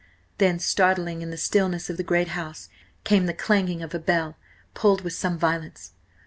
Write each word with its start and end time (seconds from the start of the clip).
Then, 0.39 0.57
startling 0.57 1.21
in 1.21 1.29
the 1.29 1.37
stillness 1.37 1.87
of 1.87 1.95
the 1.95 2.01
great 2.01 2.29
house, 2.29 2.69
came 3.03 3.27
the 3.27 3.35
clanging 3.35 3.83
of 3.83 3.93
a 3.93 3.99
bell, 3.99 4.35
pulled 4.73 5.01
with 5.01 5.13
some 5.13 5.37
violence. 5.37 5.91